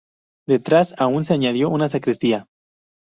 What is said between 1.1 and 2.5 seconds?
se añadió una sacristía.